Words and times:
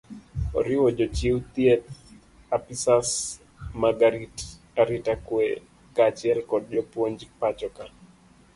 oriwo 0.57 0.87
jochiw 0.97 1.37
thieth 1.53 1.87
,apisas 2.55 3.09
mag 3.81 3.97
arita 4.81 5.13
kwee 5.25 5.53
kaachiel 5.95 6.39
kod 6.49 6.63
jopuony 6.73 7.21
pacho 7.39 7.67
ka 7.77 7.85